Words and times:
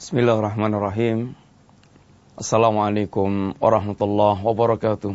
Bismillahirrahmanirrahim. 0.00 1.36
Assalamualaikum 2.32 3.52
warahmatullahi 3.60 4.40
wabarakatuh. 4.40 5.12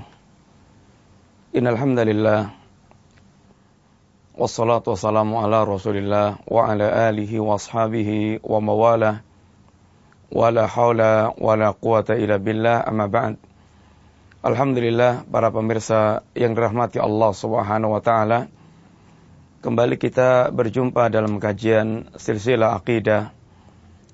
Innal 1.58 1.74
hamdalillah 1.74 2.54
wassalatu 4.38 4.94
wassalamu 4.94 5.42
ala 5.42 5.66
Rasulillah 5.66 6.38
wa 6.46 6.70
ala 6.70 7.10
alihi 7.10 7.42
wa 7.42 7.58
ashabihi 7.58 8.46
wa 8.46 8.62
mawalah 8.62 9.26
wa 10.30 10.54
la 10.54 10.70
haula 10.70 11.34
wa 11.34 11.58
la 11.58 11.74
quwata 11.74 12.14
illa 12.22 12.38
billah 12.38 12.86
amma 12.86 13.10
ba'd. 13.10 13.42
Alhamdulillah 14.46 15.26
para 15.26 15.50
pemirsa 15.50 16.22
yang 16.38 16.54
dirahmati 16.54 17.02
Allah 17.02 17.34
Subhanahu 17.34 17.90
wa 17.90 18.06
taala. 18.06 18.54
Kembali 19.66 19.98
kita 19.98 20.54
berjumpa 20.54 21.10
dalam 21.10 21.42
kajian 21.42 22.14
silsilah 22.22 22.78
akidah 22.78 23.34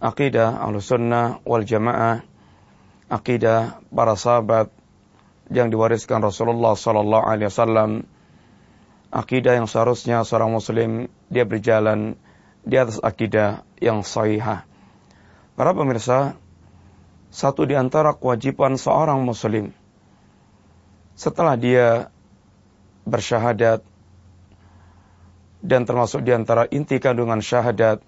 akidah 0.02 0.58
sunnah 0.82 1.40
wal 1.46 1.62
Jamaah, 1.62 2.26
akidah 3.08 3.80
para 3.94 4.18
sahabat 4.18 4.74
yang 5.54 5.70
diwariskan 5.70 6.26
Rasulullah 6.26 6.74
sallallahu 6.74 7.22
alaihi 7.22 7.54
wasallam, 7.54 8.10
akidah 9.14 9.62
yang 9.62 9.70
seharusnya 9.70 10.26
seorang 10.26 10.50
muslim 10.50 11.06
dia 11.30 11.46
berjalan 11.46 12.18
di 12.66 12.82
atas 12.82 12.98
akidah 12.98 13.62
yang 13.78 14.02
sahihah. 14.02 14.66
Para 15.54 15.72
pemirsa, 15.78 16.34
satu 17.30 17.70
di 17.70 17.78
antara 17.78 18.18
kewajiban 18.18 18.82
seorang 18.82 19.22
muslim 19.22 19.72
setelah 21.14 21.54
dia 21.54 22.10
bersyahadat 23.06 23.86
dan 25.62 25.86
termasuk 25.86 26.26
di 26.26 26.34
antara 26.34 26.66
inti 26.74 26.98
kandungan 26.98 27.40
syahadat 27.40 28.02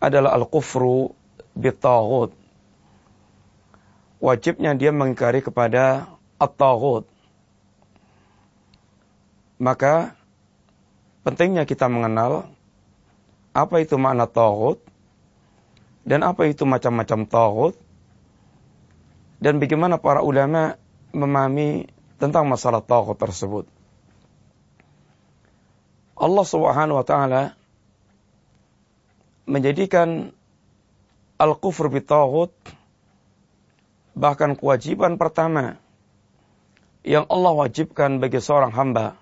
adalah 0.00 0.32
al-kufru 0.34 1.12
bitaghut. 1.52 2.32
Wajibnya 4.20 4.72
dia 4.76 4.92
mengingkari 4.92 5.44
kepada 5.44 6.08
at-taghut. 6.40 7.04
Maka 9.60 10.16
pentingnya 11.20 11.68
kita 11.68 11.88
mengenal 11.92 12.48
apa 13.52 13.84
itu 13.84 14.00
makna 14.00 14.24
taghut 14.24 14.80
dan 16.08 16.24
apa 16.24 16.48
itu 16.48 16.64
macam-macam 16.64 17.28
taghut 17.28 17.74
dan 19.40 19.60
bagaimana 19.60 20.00
para 20.00 20.24
ulama 20.24 20.80
memahami 21.12 21.92
tentang 22.16 22.48
masalah 22.48 22.80
taghut 22.80 23.20
tersebut. 23.20 23.68
Allah 26.20 26.44
Subhanahu 26.44 27.00
wa 27.00 27.04
taala 27.04 27.59
menjadikan 29.50 30.30
al-kufur 31.34 31.90
bitaghut 31.90 32.54
bahkan 34.14 34.54
kewajiban 34.54 35.18
pertama 35.18 35.82
yang 37.02 37.26
Allah 37.26 37.66
wajibkan 37.66 38.22
bagi 38.22 38.38
seorang 38.38 38.70
hamba 38.70 39.18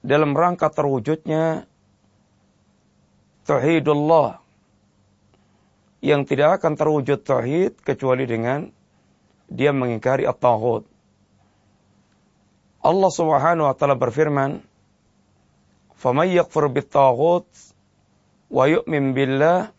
dalam 0.00 0.32
rangka 0.32 0.72
terwujudnya 0.72 1.68
tauhidullah 3.44 4.40
yang 6.00 6.24
tidak 6.24 6.60
akan 6.60 6.80
terwujud 6.80 7.20
tauhid 7.20 7.84
kecuali 7.84 8.24
dengan 8.24 8.72
dia 9.50 9.74
mengingkari 9.76 10.24
at-taghut. 10.24 10.88
Allah 12.80 13.10
Subhanahu 13.12 13.68
wa 13.68 13.76
taala 13.76 13.92
berfirman, 14.00 14.64
"Faman 16.00 16.32
yakfur 16.32 16.72
bit-taghut 16.72 17.44
wa 18.50 18.66
yu'min 18.66 19.14
billah 19.14 19.70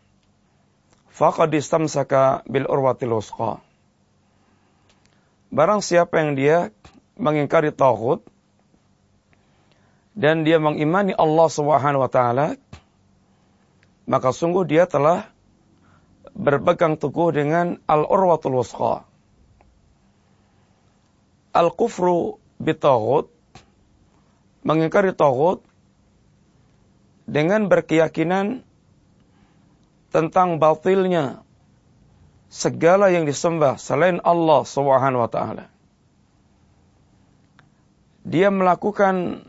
faqad 1.11 1.51
istamsaka 1.51 2.47
bil 2.47 2.65
urwatil 2.65 3.19
wusqa. 3.19 3.59
Barang 5.51 5.83
siapa 5.83 6.23
yang 6.23 6.39
dia 6.39 6.71
mengingkari 7.19 7.75
tauhid 7.75 8.23
dan 10.15 10.47
dia 10.47 10.63
mengimani 10.63 11.11
Allah 11.11 11.47
Subhanahu 11.51 12.07
wa 12.07 12.11
taala 12.11 12.55
maka 14.07 14.31
sungguh 14.31 14.63
dia 14.63 14.87
telah 14.87 15.27
berpegang 16.31 16.95
teguh 16.95 17.35
dengan 17.35 17.75
al-urwatul 17.85 18.63
wusqa. 18.63 19.03
Al-kufru 21.51 22.39
bitauhid 22.63 23.27
mengingkari 24.63 25.11
tauhid 25.11 25.59
dengan 27.31 27.71
berkeyakinan 27.71 28.67
tentang 30.11 30.59
batilnya 30.59 31.47
segala 32.51 33.07
yang 33.07 33.23
disembah 33.23 33.79
selain 33.79 34.19
Allah 34.27 34.67
Subhanahu 34.67 35.23
wa 35.23 35.31
taala. 35.31 35.71
Dia 38.27 38.51
melakukan 38.51 39.47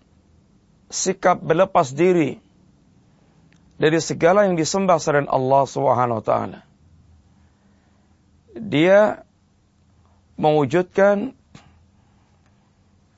sikap 0.86 1.42
berlepas 1.42 1.90
diri 1.90 2.38
dari 3.82 3.98
segala 3.98 4.46
yang 4.46 4.54
disembah 4.54 5.02
selain 5.02 5.26
Allah 5.26 5.66
Subhanahu 5.66 6.22
wa 6.22 6.24
taala. 6.24 6.60
Dia 8.54 9.26
mewujudkan 10.38 11.34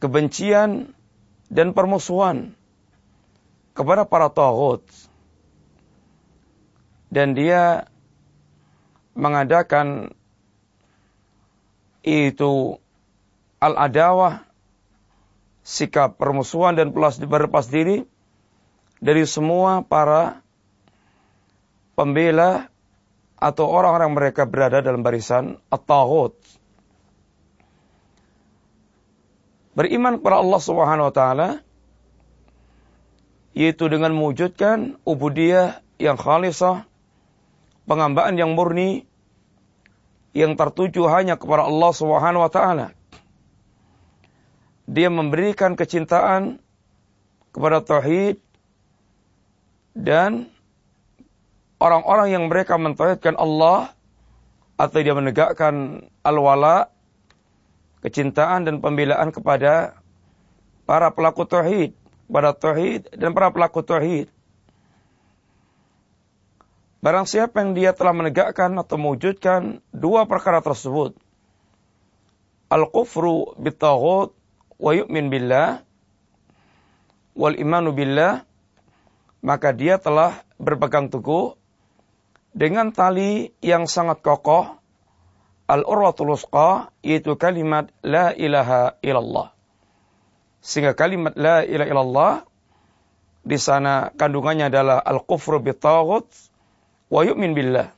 kebencian 0.00 0.96
dan 1.52 1.76
permusuhan 1.76 2.56
kepada 3.74 4.06
para 4.06 4.30
taghut 4.30 4.86
dan 7.10 7.34
dia 7.34 7.90
mengadakan 9.14 10.14
itu 12.02 12.78
al-adawah 13.62 14.42
sikap 15.64 16.20
permusuhan 16.20 16.76
dan 16.76 16.92
berlepas 16.92 17.70
diri 17.70 18.04
dari 19.00 19.24
semua 19.24 19.80
para 19.86 20.44
pembela 21.96 22.68
atau 23.38 23.66
orang-orang 23.68 24.10
mereka 24.12 24.44
berada 24.44 24.80
dalam 24.80 25.00
barisan 25.00 25.60
at-taghut. 25.68 26.36
Beriman 29.74 30.22
kepada 30.22 30.38
Allah 30.38 30.60
Subhanahu 30.62 31.08
wa 31.10 31.14
taala 31.14 31.48
yaitu 33.54 33.86
dengan 33.86 34.10
mewujudkan 34.10 34.98
ubudiyah 35.06 35.78
yang 36.02 36.18
khalisah, 36.18 36.84
pengambaan 37.86 38.34
yang 38.34 38.58
murni, 38.58 39.06
yang 40.34 40.58
tertuju 40.58 41.06
hanya 41.06 41.38
kepada 41.38 41.70
Allah 41.70 41.90
Subhanahu 41.94 42.42
wa 42.42 42.50
taala. 42.50 42.86
Dia 44.90 45.08
memberikan 45.08 45.78
kecintaan 45.78 46.58
kepada 47.54 47.80
tauhid 47.80 48.42
dan 49.94 50.50
orang-orang 51.78 52.34
yang 52.34 52.44
mereka 52.50 52.74
mentauhidkan 52.74 53.38
Allah 53.38 53.94
atau 54.74 54.98
dia 54.98 55.14
menegakkan 55.14 56.04
al-wala, 56.26 56.90
kecintaan 58.02 58.66
dan 58.66 58.82
pembelaan 58.82 59.30
kepada 59.30 60.02
para 60.84 61.14
pelaku 61.14 61.46
tauhid 61.46 61.94
pada 62.28 62.56
tauhid 62.56 63.12
dan 63.14 63.32
para 63.32 63.52
pelaku 63.52 63.80
tauhid. 63.84 64.28
Barang 67.04 67.28
siapa 67.28 67.60
yang 67.60 67.76
dia 67.76 67.92
telah 67.92 68.16
menegakkan 68.16 68.72
atau 68.80 68.96
mewujudkan 68.96 69.84
dua 69.92 70.24
perkara 70.24 70.64
tersebut. 70.64 71.12
Al-kufru 72.72 73.52
bitaghut 73.60 74.32
wa 74.80 74.90
yu'min 74.96 75.28
billah 75.28 75.84
wal 77.36 77.54
imanu 77.54 77.92
billah 77.92 78.48
maka 79.44 79.76
dia 79.76 80.00
telah 80.00 80.42
berpegang 80.56 81.12
teguh 81.12 81.60
dengan 82.56 82.88
tali 82.94 83.52
yang 83.60 83.84
sangat 83.84 84.24
kokoh 84.24 84.80
al-urwatul 85.68 86.36
yaitu 87.04 87.36
kalimat 87.36 87.88
la 88.00 88.32
ilaha 88.32 88.96
illallah. 89.00 89.53
Sehingga 90.64 90.96
kalimat 90.96 91.36
la 91.36 91.60
ilaha 91.60 91.88
illallah 91.92 92.34
di 93.44 93.60
sana 93.60 94.08
kandungannya 94.16 94.72
adalah 94.72 95.04
al-kufru 95.04 95.60
bitaghut 95.60 96.24
wa 97.12 97.20
yu'min 97.20 97.52
billah. 97.52 97.92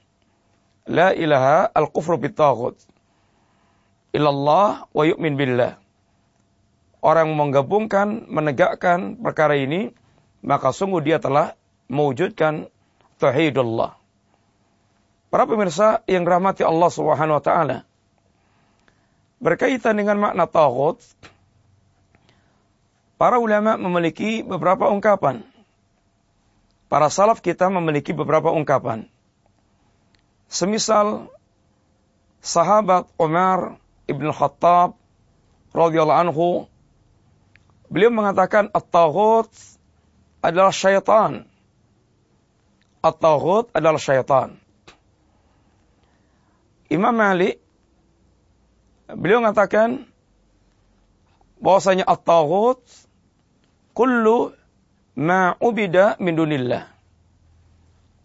La 0.91 1.15
ilaha 1.15 1.71
al-kufru 1.71 2.19
bitaghut. 2.19 2.75
Ilallah 4.11 4.91
wa 4.91 5.03
yu'min 5.07 5.39
billah. 5.39 5.79
Orang 6.99 7.39
menggabungkan, 7.39 8.27
menegakkan 8.27 9.15
perkara 9.15 9.55
ini, 9.55 9.95
maka 10.43 10.75
sungguh 10.75 10.99
dia 11.07 11.23
telah 11.23 11.55
mewujudkan 11.87 12.67
tauhidullah. 13.23 13.95
Para 15.31 15.47
pemirsa 15.47 16.03
yang 16.11 16.27
rahmati 16.27 16.67
Allah 16.67 16.91
Subhanahu 16.91 17.39
wa 17.39 17.45
taala. 17.45 17.79
Berkaitan 19.39 19.95
dengan 20.03 20.19
makna 20.19 20.51
taghut, 20.51 20.99
Para 23.17 23.41
ulama 23.41 23.81
memiliki 23.81 24.45
beberapa 24.45 24.93
ungkapan. 24.93 25.41
Para 26.93 27.09
salaf 27.09 27.41
kita 27.41 27.73
memiliki 27.73 28.13
beberapa 28.13 28.53
ungkapan. 28.53 29.09
Semisal 30.53 31.33
sahabat 32.45 33.09
Umar 33.19 33.81
ibn 34.07 34.29
Khattab 34.31 34.95
radhiyallahu 35.75 36.23
anhu 36.29 36.49
beliau 37.91 38.13
mengatakan 38.13 38.71
at-taghut 38.71 39.51
adalah 40.45 40.71
syaitan. 40.71 41.49
At-taghut 43.01 43.73
adalah 43.73 43.99
syaitan. 43.99 44.61
Imam 46.93 47.17
Malik 47.17 47.59
beliau 49.11 49.43
mengatakan 49.43 50.07
bahwasanya 51.59 52.07
at-taghut 52.07 52.85
kullu 53.97 54.53
ma 55.17 55.57
ubida 55.57 56.21
min 56.21 56.37
dunillah. 56.37 56.85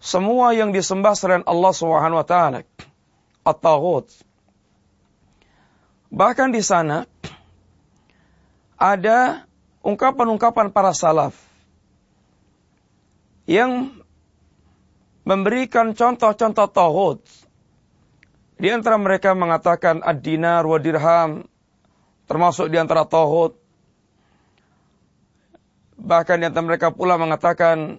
Semua 0.03 0.51
yang 0.51 0.75
disembah 0.75 1.15
selain 1.15 1.47
Allah 1.47 1.71
Subhanahu 1.71 2.19
wa 2.19 2.27
taala. 2.27 2.67
At-taghut. 3.47 4.11
Bahkan 6.11 6.51
di 6.51 6.59
sana 6.59 7.07
ada 8.75 9.47
ungkapan-ungkapan 9.85 10.73
para 10.75 10.91
salaf 10.91 11.37
yang 13.45 13.93
memberikan 15.21 15.93
contoh-contoh 15.93 16.67
tauhid. 16.67 17.21
Di 18.57 18.69
antara 18.73 18.97
mereka 18.97 19.37
mengatakan 19.37 20.01
ad-dinar 20.01 20.65
wa 20.65 20.81
dirham 20.81 21.45
termasuk 22.25 22.73
di 22.73 22.77
antara 22.81 23.05
tauhid. 23.05 23.60
Bahkan 26.11 26.43
antara 26.43 26.67
mereka 26.67 26.91
pula 26.91 27.15
mengatakan 27.15 27.95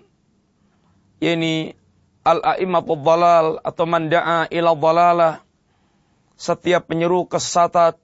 ini 1.16 1.72
al-a'immatul 2.28 3.00
dalal 3.00 3.56
atau 3.64 3.88
manda'a 3.88 4.52
ila 4.52 4.76
dalalah 4.76 5.40
setiap 6.36 6.92
penyeru 6.92 7.24
kesesatan 7.24 7.96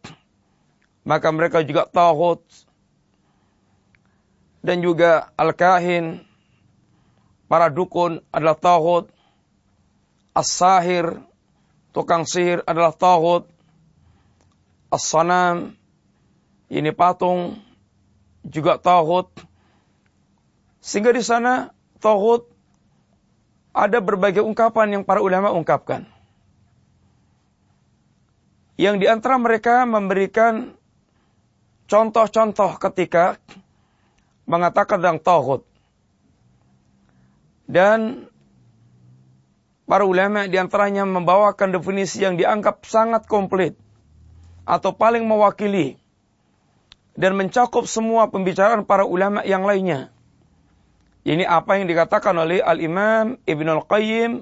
maka 1.04 1.28
mereka 1.28 1.60
juga 1.60 1.84
tauhid 1.84 2.40
dan 4.64 4.80
juga 4.80 5.28
al-kahin 5.36 6.24
para 7.48 7.72
dukun 7.72 8.20
adalah 8.28 8.56
tauhid, 8.60 9.08
as-sahir, 10.36 11.24
tukang 11.96 12.28
sihir 12.28 12.60
adalah 12.68 12.92
tauhid, 12.92 13.48
as-sanam, 14.92 15.72
ini 16.68 16.92
patung 16.92 17.56
juga 18.44 18.76
tauhid. 18.76 19.47
Sehingga 20.78 21.10
di 21.10 21.22
sana 21.22 21.74
tauhid 21.98 22.46
ada 23.74 23.98
berbagai 24.02 24.42
ungkapan 24.42 24.98
yang 24.98 25.02
para 25.06 25.22
ulama 25.22 25.54
ungkapkan. 25.54 26.06
Yang 28.78 28.96
di 29.02 29.06
antara 29.10 29.38
mereka 29.38 29.82
memberikan 29.86 30.78
contoh-contoh 31.90 32.78
ketika 32.78 33.38
mengatakan 34.46 35.02
tentang 35.02 35.20
tauhid. 35.22 35.62
Dan 37.68 38.30
para 39.84 40.08
ulama 40.08 40.48
di 40.48 40.56
antaranya 40.56 41.04
membawakan 41.04 41.74
definisi 41.74 42.24
yang 42.24 42.40
dianggap 42.40 42.84
sangat 42.88 43.28
komplit 43.28 43.76
atau 44.68 44.92
paling 44.92 45.24
mewakili 45.24 45.96
dan 47.18 47.34
mencakup 47.34 47.88
semua 47.88 48.28
pembicaraan 48.28 48.84
para 48.84 49.02
ulama 49.08 49.42
yang 49.42 49.64
lainnya. 49.64 50.12
Ini 51.28 51.44
apa 51.44 51.76
yang 51.76 51.84
dikatakan 51.84 52.32
oleh 52.40 52.64
Al-Imam 52.64 53.36
Ibn 53.44 53.68
Al-Qayyim 53.68 54.40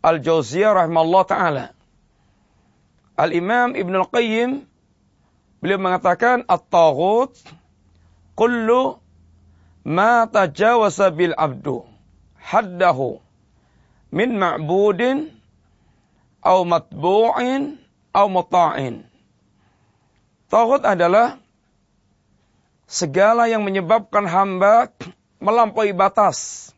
Al-Jauziyah 0.00 0.72
rahimahullah 0.72 1.22
ta'ala. 1.28 1.66
Al-Imam 3.20 3.76
Ibn 3.76 3.94
Al-Qayyim 4.00 4.64
beliau 5.60 5.80
mengatakan 5.84 6.48
At-Taghut 6.48 7.36
kullu 8.32 8.96
ma 9.84 10.24
tajawasa 10.24 11.12
bil 11.12 11.36
abdu 11.36 11.84
haddahu 12.40 13.20
min 14.08 14.40
ma'budin 14.40 15.28
au 16.40 16.64
matbu'in 16.64 17.76
au 18.16 18.26
muta'in. 18.32 19.04
Tauhid 20.48 20.88
adalah 20.88 21.36
segala 22.88 23.44
yang 23.44 23.60
menyebabkan 23.60 24.24
hamba 24.24 24.88
melampaui 25.38 25.94
batas 25.94 26.70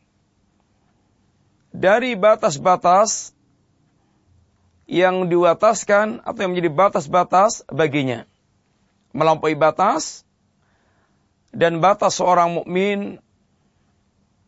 dari 1.73 2.17
batas-batas 2.17 3.37
yang 4.87 5.27
diwataskan 5.27 6.23
atau 6.23 6.39
yang 6.41 6.55
menjadi 6.55 6.71
batas-batas 6.71 7.67
baginya. 7.67 8.23
Melampaui 9.11 9.53
batas 9.53 10.23
dan 11.51 11.83
batas 11.83 12.17
seorang 12.17 12.63
mukmin 12.63 13.19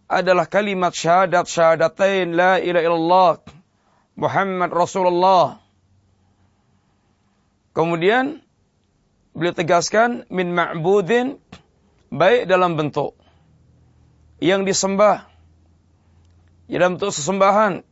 adalah 0.09 0.47
kalimat 0.47 0.95
syahadat 0.95 1.45
syahadatain 1.45 2.33
la 2.33 2.57
ilaha 2.57 2.85
illallah 2.87 3.31
Muhammad 4.17 4.71
Rasulullah. 4.73 5.61
Kemudian 7.75 8.41
beliau 9.37 9.53
tegaskan 9.53 10.25
min 10.33 10.55
ma'budin 10.55 11.37
baik 12.09 12.49
dalam 12.49 12.73
bentuk 12.73 13.18
yang 14.39 14.63
disembah 14.63 15.27
dalam 16.69 16.95
bentuk 16.95 17.11
sesembahan 17.11 17.83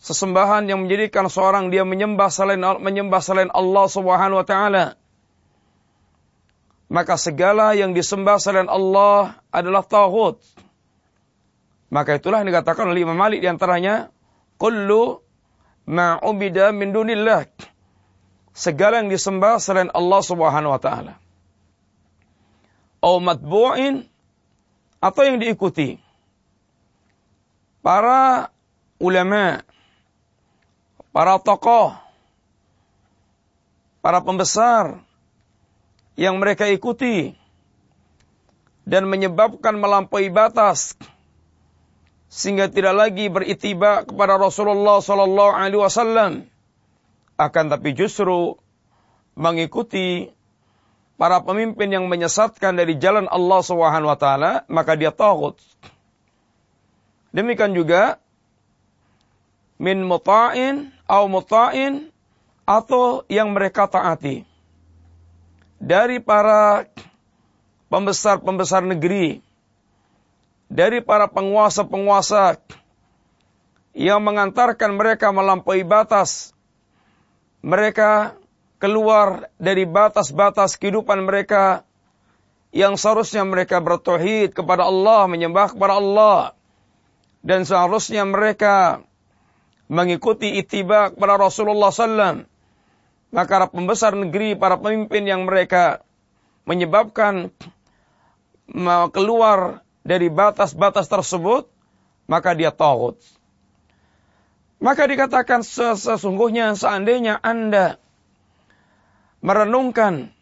sesembahan 0.00 0.68
yang 0.68 0.84
menjadikan 0.84 1.28
seorang 1.28 1.72
dia 1.72 1.84
menyembah 1.84 2.28
selain 2.28 2.60
menyembah 2.60 3.20
selain 3.24 3.50
Allah 3.52 3.86
Subhanahu 3.88 4.40
wa 4.40 4.46
taala 4.46 4.84
maka 6.92 7.16
segala 7.16 7.72
yang 7.72 7.96
disembah 7.96 8.36
selain 8.36 8.68
Allah 8.68 9.40
adalah 9.48 9.82
tauhid 9.84 10.40
maka 11.94 12.18
itulah 12.18 12.42
yang 12.42 12.50
dikatakan 12.50 12.90
oleh 12.90 13.06
Imam 13.06 13.14
Malik 13.14 13.38
di 13.38 13.46
antaranya, 13.46 14.10
Kullu 14.58 15.22
ma'ubida 15.86 16.74
min 16.74 16.90
dunillah. 16.90 17.46
Segala 18.50 18.98
yang 18.98 19.14
disembah 19.14 19.62
selain 19.62 19.94
Allah 19.94 20.18
subhanahu 20.18 20.74
wa 20.74 20.80
ta'ala. 20.82 21.14
Au 22.98 23.22
matbu'in, 23.22 24.10
atau 25.04 25.20
yang 25.28 25.36
diikuti. 25.36 26.00
Para 27.84 28.48
ulama, 28.96 29.60
para 31.12 31.36
tokoh, 31.36 31.92
para 34.00 34.24
pembesar, 34.24 35.04
yang 36.16 36.40
mereka 36.40 36.64
ikuti, 36.72 37.36
dan 38.88 39.04
menyebabkan 39.04 39.76
melampaui 39.76 40.32
batas, 40.32 40.96
sehingga 42.32 42.72
tidak 42.72 42.96
lagi 42.96 43.28
beritiba 43.28 44.08
kepada 44.08 44.40
Rasulullah 44.40 45.04
sallallahu 45.04 45.52
alaihi 45.54 45.78
wasallam 45.78 46.32
akan 47.38 47.64
tapi 47.70 47.94
justru 47.94 48.58
mengikuti 49.38 50.33
para 51.14 51.38
pemimpin 51.42 51.90
yang 51.90 52.06
menyesatkan 52.10 52.74
dari 52.74 52.98
jalan 52.98 53.30
Allah 53.30 53.60
Subhanahu 53.62 54.10
wa 54.10 54.18
taala 54.18 54.52
maka 54.66 54.98
dia 54.98 55.14
tagut 55.14 55.58
demikian 57.30 57.74
juga 57.74 58.18
min 59.78 60.02
muta'in 60.06 60.90
au 61.06 61.24
muta'in 61.30 62.10
atau 62.64 63.22
yang 63.28 63.52
mereka 63.52 63.86
taati 63.86 64.46
dari 65.78 66.18
para 66.22 66.88
pembesar-pembesar 67.92 68.82
negeri 68.82 69.44
dari 70.74 70.98
para 71.04 71.30
penguasa-penguasa 71.30 72.58
yang 73.94 74.18
mengantarkan 74.26 74.98
mereka 74.98 75.30
melampaui 75.30 75.86
batas. 75.86 76.50
Mereka 77.62 78.34
keluar 78.84 79.48
dari 79.56 79.88
batas-batas 79.88 80.76
kehidupan 80.76 81.24
mereka 81.24 81.88
yang 82.68 83.00
seharusnya 83.00 83.40
mereka 83.40 83.80
bertauhid 83.80 84.52
kepada 84.52 84.84
Allah, 84.84 85.24
menyembah 85.24 85.72
kepada 85.72 85.96
Allah. 85.96 86.52
Dan 87.40 87.64
seharusnya 87.64 88.28
mereka 88.28 89.00
mengikuti 89.88 90.60
itiba 90.60 91.16
kepada 91.16 91.40
Rasulullah 91.40 91.88
SAW. 91.88 92.44
Maka 93.32 93.48
para 93.48 93.66
pembesar 93.72 94.12
negeri, 94.12 94.52
para 94.52 94.76
pemimpin 94.76 95.24
yang 95.24 95.48
mereka 95.48 96.04
menyebabkan 96.68 97.56
keluar 99.16 99.80
dari 100.04 100.28
batas-batas 100.28 101.08
tersebut, 101.08 101.72
maka 102.28 102.52
dia 102.52 102.68
tauhid. 102.68 103.16
Maka 104.76 105.08
dikatakan 105.08 105.64
sesungguhnya 105.64 106.76
seandainya 106.76 107.40
Anda 107.40 107.96
merenungkan 109.44 110.32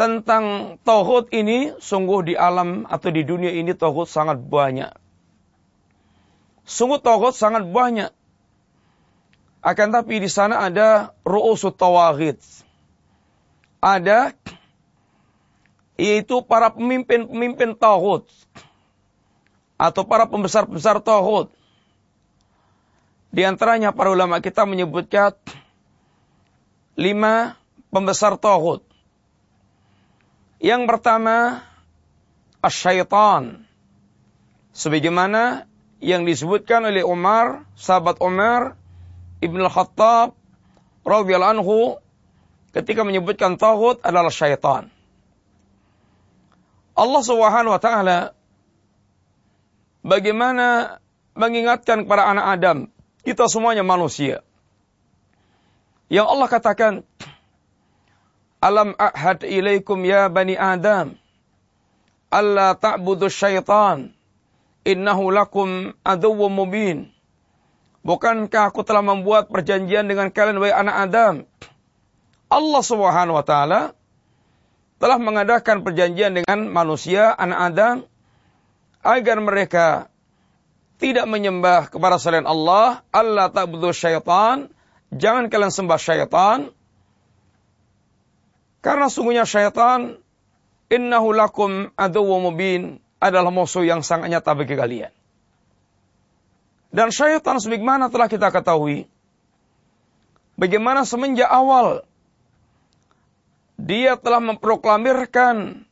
tentang 0.00 0.76
tauhid 0.80 1.28
ini, 1.36 1.76
sungguh 1.76 2.32
di 2.32 2.34
alam 2.34 2.88
atau 2.88 3.12
di 3.12 3.20
dunia 3.20 3.52
ini 3.52 3.76
tauhid 3.76 4.08
sangat 4.08 4.40
banyak. 4.40 4.88
Sungguh 6.64 7.04
tauhid 7.04 7.36
sangat 7.36 7.68
banyak. 7.68 8.08
Akan 9.60 9.92
tapi 9.92 10.24
di 10.24 10.26
sana 10.32 10.64
ada 10.64 11.12
ru'usut 11.22 11.76
tawahid. 11.76 12.40
Ada 13.84 14.32
yaitu 16.00 16.40
para 16.48 16.72
pemimpin-pemimpin 16.72 17.76
tauhid 17.76 18.24
atau 19.76 20.02
para 20.08 20.24
pembesar-pembesar 20.24 21.04
tauhid. 21.04 21.52
Di 23.28 23.44
antaranya 23.44 23.92
para 23.92 24.08
ulama 24.08 24.40
kita 24.40 24.64
menyebutkan 24.64 25.36
lima 26.96 27.61
pembesar 27.92 28.40
tauhid. 28.40 28.80
Yang 30.58 30.82
pertama, 30.88 31.60
asyaitan. 32.64 33.68
Sebagaimana 34.72 35.68
yang 36.00 36.24
disebutkan 36.24 36.88
oleh 36.88 37.04
Umar, 37.04 37.68
sahabat 37.76 38.16
Umar, 38.24 38.80
Ibn 39.44 39.60
Khattab, 39.68 40.32
radhiyallahu 41.04 41.54
anhu, 41.60 42.00
ketika 42.72 43.04
menyebutkan 43.04 43.60
tauhid 43.60 44.00
adalah 44.00 44.32
syaitan. 44.32 44.88
Allah 46.96 47.22
Subhanahu 47.24 47.72
wa 47.76 47.82
taala 47.82 48.18
bagaimana 50.00 50.98
mengingatkan 51.36 52.04
kepada 52.08 52.28
anak 52.32 52.46
Adam, 52.56 52.78
kita 53.24 53.48
semuanya 53.48 53.84
manusia. 53.84 54.40
Yang 56.12 56.26
Allah 56.28 56.48
katakan, 56.52 56.92
Alam 58.62 58.94
ahad 58.94 59.42
ilaikum 59.42 59.98
ya 60.06 60.30
bani 60.30 60.54
Adam, 60.54 61.18
alla 62.30 62.78
ta'budu 62.78 63.26
syaitan, 63.26 64.14
innahu 64.86 65.34
lakum 65.34 65.90
aduwwum 66.06 66.62
mubin. 66.62 67.10
Bukankah 68.06 68.70
aku 68.70 68.86
telah 68.86 69.02
membuat 69.02 69.50
perjanjian 69.50 70.06
dengan 70.06 70.30
kalian 70.30 70.62
wahai 70.62 70.74
anak 70.74 70.96
Adam? 71.10 71.34
Allah 72.46 72.82
Subhanahu 72.86 73.34
wa 73.34 73.42
taala 73.42 73.98
telah 75.02 75.18
mengadakan 75.18 75.82
perjanjian 75.82 76.38
dengan 76.38 76.70
manusia, 76.70 77.34
anak 77.34 77.58
Adam, 77.74 77.96
agar 79.02 79.42
mereka 79.42 79.86
tidak 81.02 81.26
menyembah 81.26 81.90
kepada 81.90 82.22
selain 82.22 82.46
Allah, 82.46 83.02
Allah 83.10 83.50
tak 83.50 83.66
butuh 83.74 83.90
syaitan, 83.90 84.70
jangan 85.10 85.50
kalian 85.50 85.74
sembah 85.74 85.98
syaitan, 85.98 86.70
karena 88.82 89.06
sungguhnya 89.06 89.46
syaitan, 89.46 90.18
innahu 90.90 91.30
lakum 91.30 91.94
aduwa 91.94 92.50
mubin, 92.50 92.98
adalah 93.22 93.54
musuh 93.54 93.86
yang 93.86 94.02
sangat 94.02 94.34
nyata 94.34 94.58
bagi 94.58 94.74
kalian. 94.74 95.14
Dan 96.90 97.14
syaitan 97.14 97.62
sebagaimana 97.62 98.10
telah 98.10 98.26
kita 98.26 98.50
ketahui, 98.50 99.06
bagaimana 100.58 101.06
semenjak 101.06 101.46
awal 101.48 102.02
dia 103.78 104.18
telah 104.18 104.42
memproklamirkan, 104.42 105.86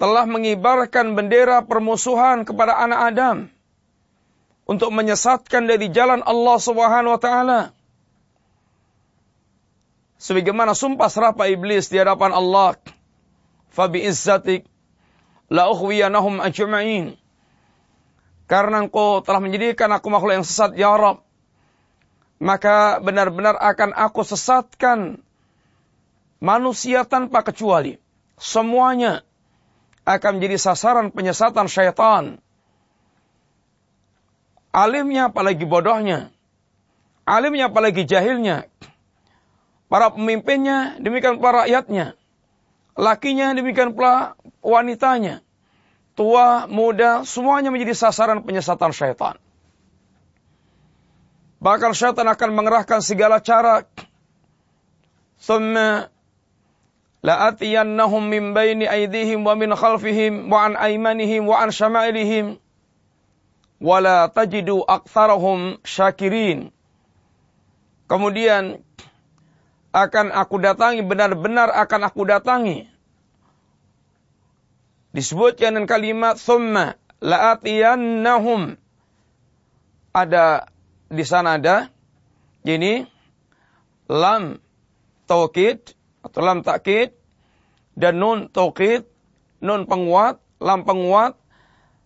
telah 0.00 0.24
mengibarkan 0.26 1.12
bendera 1.14 1.62
permusuhan 1.62 2.42
kepada 2.42 2.80
anak 2.80 3.00
Adam 3.14 3.36
untuk 4.64 4.90
menyesatkan 4.90 5.68
dari 5.68 5.92
jalan 5.92 6.24
Allah 6.24 6.56
Subhanahu 6.56 7.14
wa 7.14 7.20
taala. 7.20 7.60
Sebagaimana 10.24 10.72
sumpah 10.72 11.12
serapa 11.12 11.52
iblis 11.52 11.92
di 11.92 12.00
hadapan 12.00 12.32
Allah, 12.32 12.80
"Fabi 13.68 14.08
izzatik 14.08 14.64
la 15.52 15.68
ukhwiyanahum 15.68 16.40
ajma'in." 16.40 17.20
Karena 18.48 18.88
engkau 18.88 19.20
telah 19.20 19.44
menjadikan 19.44 19.92
aku 19.92 20.08
makhluk 20.08 20.40
yang 20.40 20.46
sesat, 20.48 20.80
ya 20.80 20.96
Rabb, 20.96 21.20
maka 22.40 23.04
benar-benar 23.04 23.60
akan 23.60 23.92
aku 23.92 24.24
sesatkan 24.24 25.20
manusia 26.40 27.04
tanpa 27.04 27.44
kecuali. 27.44 28.00
Semuanya 28.40 29.28
akan 30.08 30.40
menjadi 30.40 30.56
sasaran 30.56 31.12
penyesatan 31.12 31.68
syaitan. 31.68 32.40
Alimnya 34.72 35.28
apalagi 35.28 35.68
bodohnya. 35.68 36.32
Alimnya 37.28 37.68
apalagi 37.68 38.08
jahilnya. 38.08 38.72
Para 39.94 40.10
pemimpinnya 40.10 40.98
demikian 40.98 41.38
para 41.38 41.62
rakyatnya. 41.62 42.18
Lakinya 42.98 43.54
demikian 43.54 43.94
pula 43.94 44.34
wanitanya. 44.58 45.38
Tua, 46.18 46.66
muda, 46.66 47.22
semuanya 47.22 47.70
menjadi 47.70 47.94
sasaran 47.94 48.42
penyesatan 48.42 48.90
syaitan. 48.90 49.38
Bahkan 51.62 51.94
syaitan 51.94 52.26
akan 52.26 52.50
mengerahkan 52.58 53.06
segala 53.06 53.38
cara. 53.38 53.86
Thumma 55.38 56.10
la'atiyannahum 57.22 58.26
min 58.26 58.50
baini 58.50 58.90
aydihim 58.90 59.46
wa 59.46 59.54
min 59.54 59.78
khalfihim 59.78 60.50
wa 60.50 60.66
an 60.66 60.74
aymanihim 60.74 61.46
wa 61.46 61.62
an 61.62 61.70
syama'ilihim 61.70 62.58
wa 63.78 64.02
la 64.02 64.26
tajidu 64.26 64.82
aktsarahum 64.82 65.78
syakirin. 65.86 66.74
Kemudian 68.10 68.82
akan 69.94 70.34
aku 70.34 70.58
datangi, 70.58 71.06
benar-benar 71.06 71.70
akan 71.70 72.00
aku 72.10 72.26
datangi. 72.26 72.90
Disebutkan 75.14 75.78
dengan 75.78 75.86
kalimat 75.86 76.34
thumma 76.34 76.98
la'atiyannahum. 77.22 78.74
Ada 80.10 80.66
di 81.06 81.22
sana 81.22 81.62
ada 81.62 81.94
ini 82.66 83.06
lam 84.10 84.58
taukid 85.30 85.94
atau 86.26 86.40
lam 86.42 86.66
takkid 86.66 87.14
dan 87.94 88.18
nun 88.18 88.50
taukid, 88.50 89.06
nun 89.62 89.86
penguat, 89.86 90.42
lam 90.58 90.82
penguat 90.82 91.38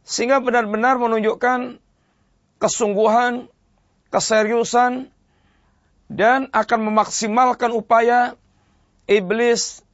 sehingga 0.05 0.45
benar-benar 0.45 1.01
menunjukkan 1.01 1.81
kesungguhan, 2.61 3.49
keseriusan 4.13 5.09
dan 6.09 6.49
akan 6.51 6.89
memaksimalkan 6.89 7.73
upaya 7.73 8.35
iblis, 9.05 9.85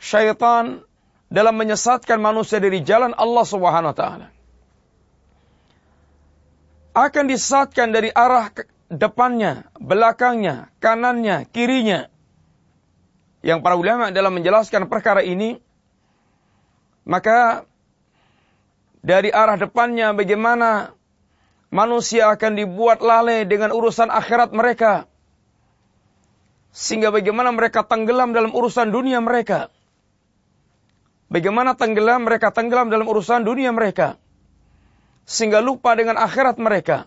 syaitan 0.00 0.80
dalam 1.28 1.54
menyesatkan 1.60 2.16
manusia 2.16 2.56
dari 2.56 2.80
jalan 2.80 3.12
Allah 3.12 3.44
Subhanahu 3.44 3.92
wa 3.92 3.96
taala. 3.96 4.26
Akan 6.96 7.28
disesatkan 7.30 7.94
dari 7.94 8.10
arah 8.10 8.50
depannya, 8.88 9.68
belakangnya, 9.78 10.72
kanannya, 10.80 11.46
kirinya 11.52 12.08
yang 13.44 13.62
para 13.62 13.78
ulama 13.78 14.10
dalam 14.10 14.34
menjelaskan 14.34 14.90
perkara 14.90 15.22
ini, 15.22 15.62
maka 17.06 17.68
dari 19.04 19.30
arah 19.30 19.54
depannya 19.54 20.10
bagaimana 20.16 20.92
manusia 21.70 22.34
akan 22.34 22.58
dibuat 22.58 22.98
lalai 22.98 23.46
dengan 23.46 23.70
urusan 23.70 24.10
akhirat 24.10 24.50
mereka. 24.50 25.06
Sehingga 26.72 27.08
bagaimana 27.08 27.50
mereka 27.50 27.84
tenggelam 27.84 28.36
dalam 28.36 28.52
urusan 28.52 28.92
dunia 28.92 29.18
mereka. 29.24 29.72
Bagaimana 31.28 31.76
tenggelam 31.76 32.24
mereka 32.24 32.48
tenggelam 32.52 32.88
dalam 32.88 33.04
urusan 33.04 33.44
dunia 33.44 33.72
mereka. 33.72 34.16
Sehingga 35.28 35.60
lupa 35.60 35.92
dengan 35.92 36.16
akhirat 36.16 36.56
mereka. 36.56 37.04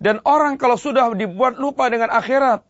Dan 0.00 0.20
orang 0.24 0.56
kalau 0.56 0.76
sudah 0.76 1.12
dibuat 1.12 1.56
lupa 1.56 1.88
dengan 1.88 2.12
akhirat, 2.12 2.64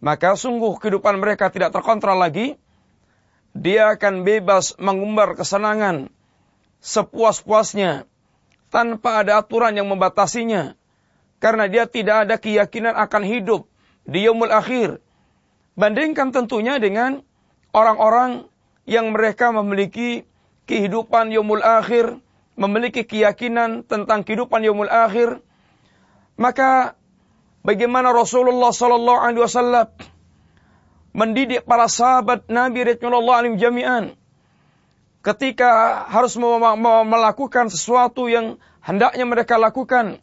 maka 0.00 0.36
sungguh 0.36 0.76
kehidupan 0.80 1.20
mereka 1.20 1.48
tidak 1.48 1.72
terkontrol 1.72 2.20
lagi. 2.20 2.56
Dia 3.56 3.96
akan 3.96 4.22
bebas 4.22 4.76
mengumbar 4.76 5.34
kesenangan 5.34 6.12
sepuas-puasnya 6.78 8.06
tanpa 8.68 9.24
ada 9.24 9.40
aturan 9.40 9.74
yang 9.74 9.88
membatasinya. 9.88 10.76
Karena 11.38 11.70
dia 11.70 11.86
tidak 11.86 12.26
ada 12.28 12.34
keyakinan 12.36 12.98
akan 12.98 13.22
hidup 13.22 13.66
di 14.08 14.24
yaumul 14.24 14.48
akhir. 14.48 15.04
Bandingkan 15.76 16.32
tentunya 16.32 16.80
dengan 16.80 17.20
orang-orang 17.76 18.48
yang 18.88 19.12
mereka 19.12 19.52
memiliki 19.52 20.24
kehidupan 20.64 21.28
yaumul 21.30 21.60
akhir, 21.60 22.18
memiliki 22.56 23.04
keyakinan 23.04 23.84
tentang 23.84 24.24
kehidupan 24.24 24.64
yaumul 24.64 24.90
akhir, 24.90 25.44
maka 26.40 26.96
bagaimana 27.62 28.10
Rasulullah 28.10 28.72
sallallahu 28.72 29.20
alaihi 29.20 29.44
wasallam 29.44 29.86
mendidik 31.12 31.68
para 31.68 31.86
sahabat 31.86 32.48
Nabi 32.48 32.96
radhiyallahu 32.96 33.38
anhum 33.38 33.54
jami'an 33.60 34.18
ketika 35.22 36.04
harus 36.08 36.38
melakukan 36.38 37.68
sesuatu 37.68 38.30
yang 38.30 38.56
hendaknya 38.80 39.26
mereka 39.28 39.60
lakukan. 39.60 40.22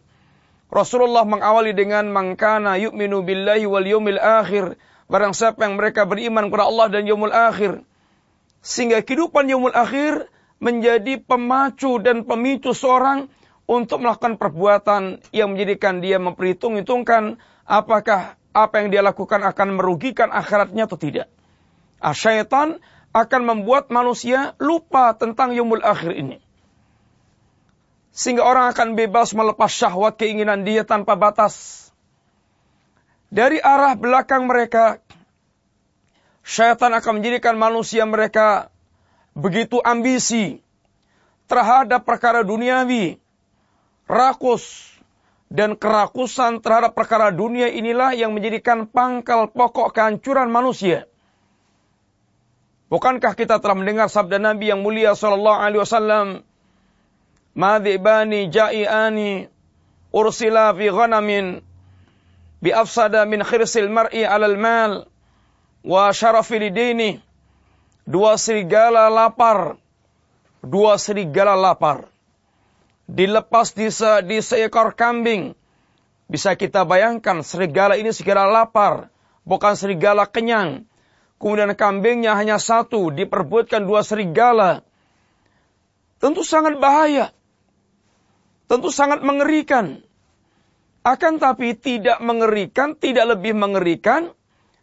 Rasulullah 0.73 1.23
mengawali 1.23 1.71
dengan 1.77 2.09
mangkana 2.09 2.75
yu'minu 2.81 3.21
billahi 3.21 3.65
wal 3.69 3.85
yawmil 3.85 4.17
akhir. 4.17 4.77
Barang 5.05 5.37
siapa 5.37 5.69
yang 5.69 5.77
mereka 5.77 6.09
beriman 6.09 6.49
kepada 6.49 6.65
Allah 6.65 6.87
dan 6.89 7.05
yaumul 7.05 7.33
akhir. 7.33 7.85
Sehingga 8.65 9.05
kehidupan 9.05 9.45
yaumul 9.45 9.75
akhir 9.77 10.33
menjadi 10.57 11.21
pemacu 11.21 12.01
dan 12.01 12.25
pemicu 12.25 12.73
seorang 12.73 13.29
untuk 13.69 14.01
melakukan 14.01 14.37
perbuatan 14.41 15.21
yang 15.29 15.53
menjadikan 15.53 16.01
dia 16.01 16.17
memperhitung-hitungkan 16.17 17.37
apakah 17.65 18.37
apa 18.55 18.75
yang 18.81 18.89
dia 18.89 19.01
lakukan 19.05 19.41
akan 19.45 19.77
merugikan 19.77 20.33
akhiratnya 20.33 20.89
atau 20.89 20.97
tidak. 20.97 21.27
Ah, 22.01 22.13
akan 23.15 23.41
membuat 23.47 23.87
manusia 23.95 24.53
lupa 24.59 25.15
tentang 25.15 25.55
yumul 25.55 25.79
akhir 25.79 26.11
ini. 26.13 26.44
Sehingga 28.15 28.47
orang 28.47 28.71
akan 28.71 28.95
bebas 28.95 29.35
melepas 29.35 29.67
syahwat 29.67 30.15
keinginan 30.15 30.63
dia 30.63 30.87
tanpa 30.87 31.19
batas. 31.19 31.85
Dari 33.27 33.59
arah 33.59 33.99
belakang 33.99 34.47
mereka, 34.47 35.03
syaitan 36.39 36.95
akan 36.95 37.19
menjadikan 37.19 37.59
manusia 37.59 38.07
mereka 38.07 38.71
begitu 39.35 39.83
ambisi 39.83 40.63
terhadap 41.51 42.07
perkara 42.07 42.47
duniawi, 42.47 43.19
rakus, 44.07 44.95
dan 45.51 45.77
kerakusan 45.77 46.63
terhadap 46.63 46.97
perkara 46.97 47.29
dunia 47.29 47.69
inilah 47.69 48.15
yang 48.17 48.33
menjadikan 48.33 48.89
pangkal 48.89 49.51
pokok 49.51 49.93
kehancuran 49.93 50.49
manusia. 50.49 51.05
Bukankah 52.87 53.33
kita 53.33 53.59
telah 53.59 53.75
mendengar 53.75 54.07
sabda 54.07 54.39
Nabi 54.39 54.71
yang 54.71 54.81
mulia 54.85 55.17
sallallahu 55.17 55.59
alaihi 55.59 55.81
wasallam, 55.81 56.27
"Madhibani 57.55 58.51
ja'iani 58.51 59.47
ursila 60.11 60.75
fi 60.75 60.91
ghanamin 60.91 61.63
bi 62.61 62.69
afsada 62.75 63.23
min 63.23 63.41
khirsil 63.41 63.87
mar'i 63.89 64.27
'alal 64.27 64.59
mal 64.59 64.91
wa 65.83 66.11
syarafi 66.11 66.59
lidini." 66.59 67.23
Dua 68.05 68.37
serigala 68.37 69.09
lapar, 69.09 69.81
dua 70.61 70.93
serigala 71.01 71.57
lapar 71.57 72.05
dilepas 73.09 73.73
di, 73.73 73.87
se, 73.93 74.25
di 74.25 74.41
seekor 74.41 74.97
kambing. 74.97 75.53
Bisa 76.25 76.57
kita 76.57 76.81
bayangkan 76.89 77.45
serigala 77.45 78.01
ini 78.01 78.09
serigala 78.09 78.49
lapar, 78.49 79.13
bukan 79.45 79.77
serigala 79.77 80.25
kenyang. 80.25 80.89
Kemudian 81.37 81.77
kambingnya 81.77 82.33
hanya 82.33 82.57
satu, 82.57 83.13
diperbutkan 83.13 83.85
dua 83.85 84.01
serigala. 84.01 84.81
Tentu 86.17 86.41
sangat 86.41 86.81
bahaya. 86.81 87.29
Tentu 88.65 88.89
sangat 88.89 89.21
mengerikan. 89.21 90.01
Akan 91.05 91.37
tapi 91.37 91.77
tidak 91.77 92.17
mengerikan, 92.21 92.97
tidak 92.97 93.37
lebih 93.37 93.53
mengerikan 93.53 94.33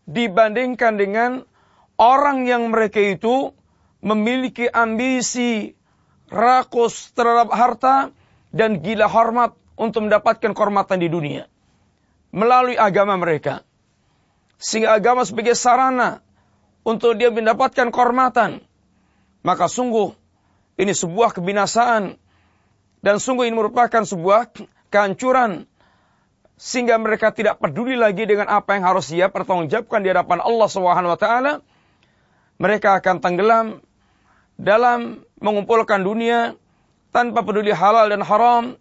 dibandingkan 0.06 0.94
dengan 0.94 1.30
orang 1.98 2.46
yang 2.46 2.70
mereka 2.70 3.02
itu 3.02 3.50
memiliki 4.02 4.70
ambisi 4.70 5.74
rakus 6.30 7.10
terhadap 7.12 7.50
harta, 7.50 7.96
dan 8.52 8.84
gila 8.84 9.08
hormat 9.08 9.56
untuk 9.80 10.06
mendapatkan 10.06 10.52
kehormatan 10.52 11.00
di 11.00 11.08
dunia. 11.08 11.48
Melalui 12.30 12.76
agama 12.76 13.16
mereka. 13.16 13.64
Sehingga 14.60 14.94
agama 14.94 15.26
sebagai 15.26 15.56
sarana 15.56 16.22
untuk 16.86 17.18
dia 17.18 17.32
mendapatkan 17.32 17.90
kehormatan. 17.90 18.62
Maka 19.42 19.66
sungguh 19.66 20.14
ini 20.78 20.92
sebuah 20.94 21.34
kebinasaan. 21.34 22.20
Dan 23.02 23.18
sungguh 23.18 23.50
ini 23.50 23.58
merupakan 23.58 24.06
sebuah 24.06 24.54
kehancuran. 24.88 25.66
Sehingga 26.54 26.94
mereka 27.02 27.34
tidak 27.34 27.58
peduli 27.58 27.98
lagi 27.98 28.22
dengan 28.22 28.46
apa 28.46 28.78
yang 28.78 28.86
harus 28.86 29.10
dia 29.10 29.26
pertanggungjawabkan 29.26 30.06
di 30.06 30.14
hadapan 30.14 30.38
Allah 30.38 30.68
SWT. 30.70 31.26
Mereka 32.62 33.02
akan 33.02 33.16
tenggelam 33.18 33.82
dalam 34.54 35.26
mengumpulkan 35.42 36.06
dunia 36.06 36.54
tanpa 37.10 37.42
peduli 37.42 37.74
halal 37.74 38.06
dan 38.06 38.22
haram. 38.22 38.78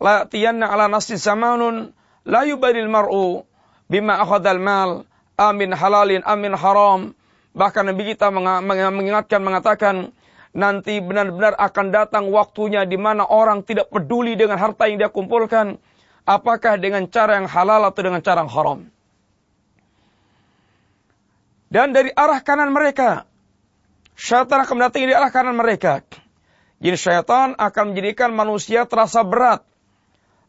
La 0.00 0.24
tiyanna 0.24 0.72
ala 0.72 0.88
nasi 0.88 1.20
zamanun 1.20 1.92
la 2.24 2.48
yubadil 2.48 2.88
mar'u 2.88 3.44
bima 3.92 4.16
akhadal 4.16 4.62
mal 4.62 5.04
amin 5.36 5.76
halalin 5.76 6.24
amin 6.24 6.56
haram. 6.56 7.12
Bahkan 7.52 7.92
Nabi 7.92 8.16
kita 8.16 8.32
mengingatkan 8.32 9.44
mengatakan 9.44 10.16
nanti 10.56 11.00
benar-benar 11.00 11.56
akan 11.56 11.86
datang 11.92 12.24
waktunya 12.32 12.84
di 12.88 12.96
mana 12.96 13.24
orang 13.24 13.64
tidak 13.64 13.92
peduli 13.92 14.36
dengan 14.36 14.56
harta 14.56 14.88
yang 14.88 15.00
dia 15.00 15.10
kumpulkan 15.12 15.76
apakah 16.24 16.76
dengan 16.80 17.08
cara 17.08 17.40
yang 17.40 17.48
halal 17.48 17.84
atau 17.88 18.00
dengan 18.04 18.20
cara 18.24 18.44
yang 18.44 18.52
haram. 18.52 18.80
Dan 21.68 21.92
dari 21.92 22.08
arah 22.16 22.40
kanan 22.40 22.72
mereka 22.72 23.28
Syaitan 24.18 24.66
akan 24.66 24.82
mendatangi 24.82 25.06
di 25.06 25.14
arah 25.14 25.30
kanan 25.30 25.54
mereka. 25.54 26.02
Jadi 26.82 26.98
syaitan 26.98 27.54
akan 27.54 27.94
menjadikan 27.94 28.34
manusia 28.34 28.82
terasa 28.82 29.22
berat. 29.22 29.62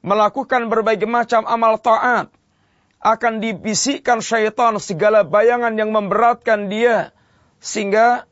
Melakukan 0.02 0.74
berbagai 0.74 1.06
macam 1.06 1.46
amal 1.46 1.78
taat. 1.78 2.34
Akan 2.98 3.38
dibisikkan 3.38 4.26
syaitan 4.26 4.74
segala 4.82 5.22
bayangan 5.22 5.78
yang 5.78 5.94
memberatkan 5.94 6.66
dia. 6.66 7.14
Sehingga 7.62 8.26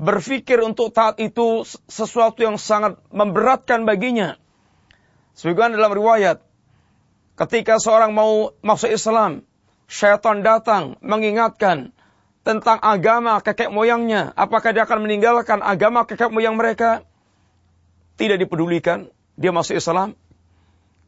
berpikir 0.00 0.58
untuk 0.62 0.90
taat 0.90 1.18
itu 1.22 1.62
sesuatu 1.86 2.42
yang 2.42 2.58
sangat 2.58 2.98
memberatkan 3.14 3.86
baginya. 3.86 4.38
Sebagaimana 5.34 5.78
dalam 5.78 5.94
riwayat, 5.94 6.38
ketika 7.38 7.78
seorang 7.82 8.14
mau 8.14 8.54
masuk 8.62 8.90
Islam, 8.90 9.42
syaitan 9.90 10.42
datang 10.42 10.98
mengingatkan, 11.02 11.94
tentang 12.44 12.78
agama 12.84 13.40
kakek 13.40 13.72
moyangnya. 13.72 14.30
Apakah 14.36 14.76
dia 14.76 14.84
akan 14.84 15.08
meninggalkan 15.08 15.64
agama 15.64 16.04
kakek 16.04 16.28
moyang 16.28 16.60
mereka? 16.60 17.02
Tidak 18.20 18.36
dipedulikan. 18.36 19.08
Dia 19.34 19.50
masuk 19.50 19.80
Islam. 19.80 20.14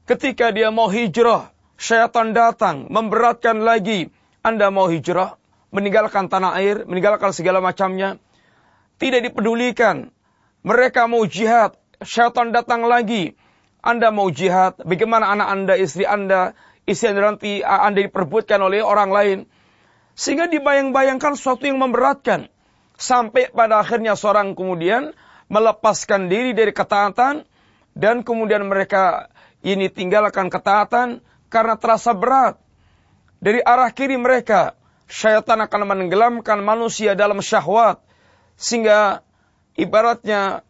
Ketika 0.08 0.50
dia 0.50 0.72
mau 0.72 0.88
hijrah, 0.90 1.52
syaitan 1.78 2.32
datang, 2.32 2.88
memberatkan 2.90 3.62
lagi. 3.62 4.10
Anda 4.42 4.72
mau 4.72 4.88
hijrah, 4.90 5.38
meninggalkan 5.70 6.32
tanah 6.32 6.56
air, 6.58 6.82
meninggalkan 6.88 7.30
segala 7.36 7.60
macamnya. 7.60 8.18
Tidak 8.96 9.20
dipedulikan. 9.20 10.08
Mereka 10.64 11.04
mau 11.06 11.28
jihad, 11.28 11.76
syaitan 12.00 12.50
datang 12.50 12.88
lagi. 12.88 13.36
Anda 13.84 14.10
mau 14.10 14.32
jihad, 14.32 14.82
bagaimana 14.82 15.30
anak 15.30 15.48
Anda, 15.52 15.74
istri 15.78 16.02
Anda, 16.08 16.58
istri 16.88 17.12
Anda 17.12 17.22
nanti 17.34 17.62
Anda 17.62 18.02
diperbutkan 18.02 18.58
oleh 18.58 18.82
orang 18.82 19.10
lain 19.14 19.38
sehingga 20.16 20.48
dibayang-bayangkan 20.48 21.36
sesuatu 21.36 21.68
yang 21.68 21.78
memberatkan. 21.78 22.48
Sampai 22.96 23.52
pada 23.52 23.84
akhirnya 23.84 24.16
seorang 24.16 24.56
kemudian 24.56 25.12
melepaskan 25.52 26.32
diri 26.32 26.56
dari 26.56 26.72
ketaatan 26.72 27.44
dan 27.92 28.24
kemudian 28.24 28.64
mereka 28.64 29.28
ini 29.60 29.92
tinggalkan 29.92 30.48
ketaatan 30.48 31.20
karena 31.52 31.76
terasa 31.76 32.16
berat. 32.16 32.56
Dari 33.36 33.60
arah 33.60 33.92
kiri 33.92 34.16
mereka, 34.16 34.72
syaitan 35.04 35.60
akan 35.60 35.84
menenggelamkan 35.84 36.64
manusia 36.64 37.12
dalam 37.12 37.44
syahwat 37.44 38.05
sehingga 38.56 39.22
ibaratnya 39.76 40.64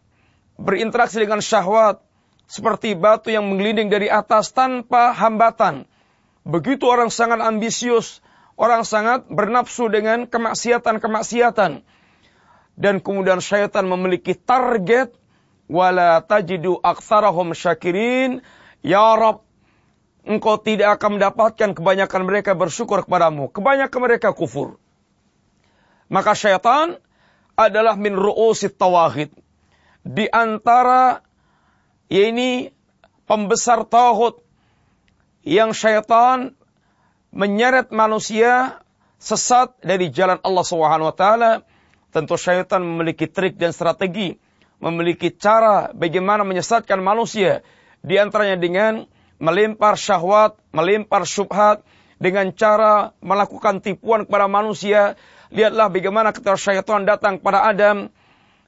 berinteraksi 0.59 1.23
dengan 1.23 1.39
syahwat 1.43 2.03
seperti 2.47 2.95
batu 2.95 3.31
yang 3.31 3.47
menggelinding 3.47 3.91
dari 3.91 4.07
atas 4.07 4.55
tanpa 4.55 5.11
hambatan. 5.15 5.87
Begitu 6.47 6.87
orang 6.87 7.11
sangat 7.11 7.43
ambisius, 7.43 8.23
Orang 8.57 8.89
sangat 8.89 9.29
bernafsu 9.29 9.93
dengan 9.93 10.25
kemaksiatan-kemaksiatan. 10.25 11.85
Dan 12.77 12.95
kemudian 13.05 13.45
syaitan 13.45 13.85
memiliki 13.85 14.33
target. 14.33 15.13
Wala 15.69 16.25
tajidu 16.25 16.81
aktsarahum 16.81 17.53
syakirin. 17.53 18.41
Ya 18.81 19.13
Rab, 19.13 19.45
engkau 20.25 20.57
tidak 20.57 20.97
akan 20.97 21.21
mendapatkan 21.21 21.77
kebanyakan 21.77 22.23
mereka 22.25 22.57
bersyukur 22.57 23.05
kepadamu. 23.05 23.53
Kebanyakan 23.53 24.01
mereka 24.01 24.33
kufur. 24.33 24.81
Maka 26.09 26.33
syaitan 26.33 26.97
adalah 27.57 27.97
min 27.97 28.15
ru'usit 28.15 28.77
tawahid. 28.77 29.33
Di 30.07 30.29
antara 30.31 31.25
ini 32.07 32.71
pembesar 33.27 33.83
tauhid 33.89 34.39
yang 35.43 35.75
syaitan 35.75 36.55
menyeret 37.35 37.91
manusia 37.91 38.79
sesat 39.19 39.75
dari 39.83 40.13
jalan 40.13 40.39
Allah 40.45 40.65
Subhanahu 40.65 41.11
wa 41.11 41.17
taala, 41.17 41.53
tentu 42.15 42.39
syaitan 42.39 42.85
memiliki 42.85 43.27
trik 43.27 43.59
dan 43.59 43.75
strategi, 43.75 44.39
memiliki 44.79 45.33
cara 45.35 45.91
bagaimana 45.91 46.47
menyesatkan 46.47 47.03
manusia 47.03 47.67
di 48.05 48.15
antaranya 48.21 48.61
dengan 48.61 49.09
melempar 49.43 49.99
syahwat, 49.99 50.57
melempar 50.71 51.27
syubhat 51.27 51.83
dengan 52.17 52.49
cara 52.57 53.13
melakukan 53.21 53.85
tipuan 53.85 54.25
kepada 54.25 54.49
manusia. 54.49 55.19
Lihatlah 55.55 55.91
bagaimana 55.93 56.35
ketika 56.35 56.59
syaitan 56.59 57.07
datang 57.07 57.39
pada 57.39 57.67
Adam, 57.67 58.11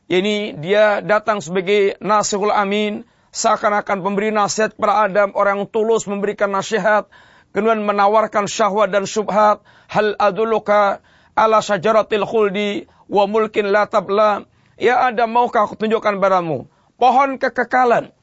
ini 0.06 0.54
dia 0.56 1.02
datang 1.02 1.42
sebagai 1.42 1.98
nasihul 1.98 2.54
amin, 2.54 3.02
seakan-akan 3.34 4.00
pemberi 4.00 4.30
nasihat 4.30 4.72
kepada 4.78 5.10
Adam, 5.10 5.34
orang 5.34 5.62
yang 5.62 5.68
tulus 5.68 6.06
memberikan 6.06 6.48
nasihat, 6.48 7.10
kemudian 7.50 7.82
menawarkan 7.82 8.46
syahwat 8.46 8.94
dan 8.94 9.04
syubhat, 9.04 9.60
hal 9.90 10.14
aduluka 10.16 11.02
ala 11.34 11.60
syajaratil 11.60 12.24
khuldi 12.24 12.86
wa 13.10 13.24
mulkin 13.26 13.68
la 13.68 13.84
tabla. 13.90 14.46
Ya 14.78 15.10
ada 15.10 15.26
maukah 15.26 15.66
aku 15.66 15.74
tunjukkan 15.74 16.22
padamu? 16.22 16.70
Pohon 16.98 17.38
kekekalan, 17.38 18.14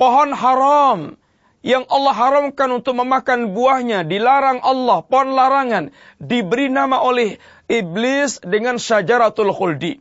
pohon 0.00 0.32
haram 0.32 1.20
yang 1.64 1.88
Allah 1.88 2.12
haramkan 2.12 2.68
untuk 2.76 2.92
memakan 2.92 3.56
buahnya, 3.56 4.04
dilarang 4.04 4.60
Allah, 4.60 5.00
pohon 5.00 5.32
larangan, 5.32 5.96
diberi 6.20 6.68
nama 6.68 7.00
oleh 7.00 7.40
iblis 7.72 8.36
dengan 8.44 8.76
syajaratul 8.76 9.48
khuldi. 9.48 9.96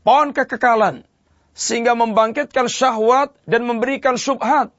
Pohon 0.00 0.32
kekekalan, 0.32 1.04
sehingga 1.52 1.92
membangkitkan 1.92 2.72
syahwat 2.72 3.36
dan 3.44 3.68
memberikan 3.68 4.16
syubhat. 4.16 4.72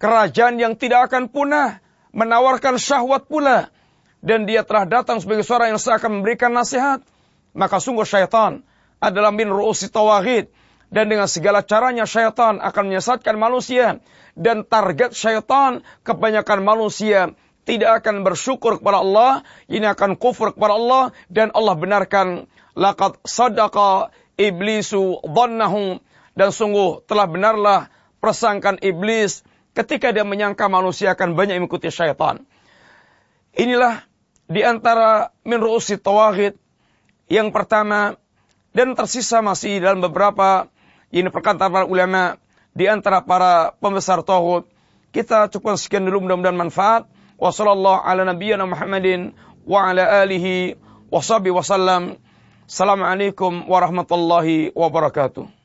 Kerajaan 0.00 0.56
yang 0.56 0.80
tidak 0.80 1.12
akan 1.12 1.28
punah, 1.28 1.84
menawarkan 2.16 2.80
syahwat 2.80 3.28
pula. 3.28 3.68
Dan 4.24 4.48
dia 4.48 4.64
telah 4.64 4.88
datang 4.88 5.20
sebagai 5.20 5.44
suara 5.44 5.68
yang 5.68 5.76
seakan 5.76 6.20
memberikan 6.24 6.48
nasihat. 6.48 7.04
Maka 7.52 7.76
sungguh 7.76 8.08
syaitan 8.08 8.64
adalah 8.96 9.28
min 9.28 9.52
ru'usi 9.52 9.92
tawahid. 9.92 10.48
Dan 10.90 11.06
dengan 11.06 11.30
segala 11.30 11.62
caranya 11.62 12.02
syaitan 12.04 12.58
akan 12.58 12.82
menyesatkan 12.90 13.38
manusia. 13.38 14.02
Dan 14.34 14.66
target 14.66 15.14
syaitan 15.14 15.86
kebanyakan 16.02 16.66
manusia 16.66 17.34
tidak 17.62 18.02
akan 18.02 18.26
bersyukur 18.26 18.82
kepada 18.82 18.98
Allah, 18.98 19.32
ini 19.70 19.86
akan 19.86 20.18
kufur 20.18 20.50
kepada 20.50 20.74
Allah. 20.74 21.14
Dan 21.30 21.54
Allah 21.54 21.78
benarkan 21.78 22.50
laqad 22.74 23.22
sadaqa 23.22 24.10
iblisu 24.34 25.22
dhannahu. 25.22 26.02
Dan 26.34 26.50
sungguh 26.50 27.06
telah 27.06 27.30
benarlah 27.30 27.80
persangkaan 28.18 28.82
iblis 28.82 29.46
ketika 29.72 30.10
dia 30.10 30.26
menyangka 30.26 30.66
manusia 30.66 31.14
akan 31.14 31.38
banyak 31.38 31.62
mengikuti 31.62 31.88
syaitan. 31.94 32.42
Inilah 33.54 34.02
di 34.50 34.66
antara 34.66 35.30
min 35.46 35.62
ru'usi 35.62 35.98
tawahid 35.98 36.58
yang 37.30 37.54
pertama 37.54 38.18
dan 38.74 38.94
tersisa 38.98 39.42
masih 39.42 39.78
dalam 39.78 40.02
beberapa 40.02 40.70
ini 41.10 41.26
perkataan 41.28 41.70
para 41.70 41.86
ulama 41.86 42.38
di 42.70 42.86
antara 42.86 43.22
para 43.22 43.74
pembesar 43.82 44.22
tauhid. 44.22 44.66
Kita 45.10 45.50
cukup 45.50 45.74
sekian 45.74 46.06
dulu 46.06 46.22
mudah-mudahan 46.22 46.54
manfaat. 46.54 47.02
Wassallallahu 47.34 48.06
ala 48.06 48.22
nabiyyina 48.30 48.62
Muhammadin 48.62 49.34
wa 49.66 49.90
ala 49.90 50.22
alihi 50.22 50.78
wa 51.10 51.18
sahbihi 51.18 51.50
wasallam. 51.50 52.14
Assalamualaikum 52.70 53.66
warahmatullahi 53.66 54.70
wabarakatuh. 54.70 55.59